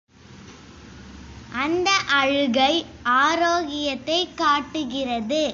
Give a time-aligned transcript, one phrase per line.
[1.53, 1.91] அந்த
[2.09, 2.85] அழுகை
[3.03, 5.41] ஆரோக்கியத்தைக் காட்டுகிறது.